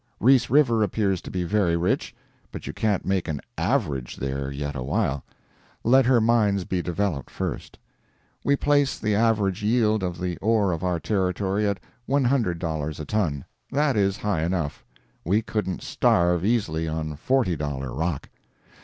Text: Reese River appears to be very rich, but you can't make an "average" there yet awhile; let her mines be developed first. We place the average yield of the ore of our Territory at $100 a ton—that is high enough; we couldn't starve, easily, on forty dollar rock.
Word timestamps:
Reese 0.19 0.49
River 0.49 0.81
appears 0.81 1.21
to 1.21 1.29
be 1.29 1.43
very 1.43 1.77
rich, 1.77 2.15
but 2.51 2.65
you 2.65 2.73
can't 2.73 3.05
make 3.05 3.27
an 3.27 3.39
"average" 3.55 4.15
there 4.15 4.49
yet 4.51 4.75
awhile; 4.75 5.23
let 5.83 6.07
her 6.07 6.19
mines 6.19 6.63
be 6.63 6.81
developed 6.81 7.29
first. 7.29 7.77
We 8.43 8.55
place 8.55 8.97
the 8.97 9.13
average 9.13 9.61
yield 9.61 10.01
of 10.01 10.19
the 10.19 10.37
ore 10.37 10.71
of 10.71 10.83
our 10.83 10.99
Territory 10.99 11.67
at 11.67 11.79
$100 12.09 12.99
a 12.99 13.05
ton—that 13.05 13.95
is 13.95 14.17
high 14.17 14.41
enough; 14.41 14.83
we 15.23 15.43
couldn't 15.43 15.83
starve, 15.83 16.43
easily, 16.43 16.87
on 16.87 17.15
forty 17.15 17.55
dollar 17.55 17.93
rock. 17.93 18.27